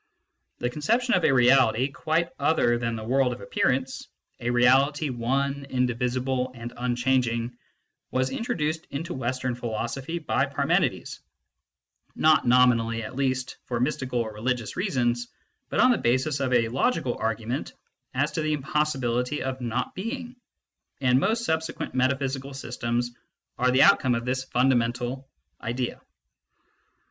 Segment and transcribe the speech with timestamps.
[0.57, 4.07] The conception of a Reality quite other than the world of appearance,
[4.39, 7.55] a reality one, indivisible, and unchanging,
[8.09, 11.19] was introduced into Western philosophy by Parmenides,
[12.15, 15.27] not, nominally at least, for mystical or religious reasons,
[15.69, 17.73] but on the basis of a logical argument
[18.15, 20.35] as to the impossibility of not being,
[20.99, 23.11] and most subsequent metaphysical systems
[23.59, 25.29] are the outcome of this fundamental
[25.61, 26.01] idea.